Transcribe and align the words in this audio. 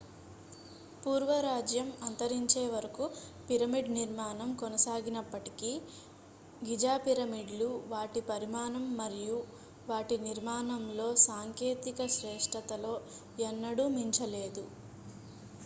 పూర్వ 1.03 1.31
రాజ్యం 1.41 1.89
అంతరించే 2.05 2.63
వరకు 2.67 3.05
పిరమిడ్-నిర్మాణం 3.47 4.49
కొనసాగినప్పటికీ 4.61 5.69
గిజా 6.61 6.95
పిరమిడ్లు 7.03 7.69
వాటి 7.91 8.23
పరిమాణం 8.31 8.87
మరియు 8.97 9.37
వాటి 9.87 10.17
నిర్మాణంలో 10.25 11.07
సాంకేతిక 11.27 11.99
శ్రేష్టతలో 12.15 12.95
ఎన్నడూ 13.43 13.85
మించలేదు 13.97 14.65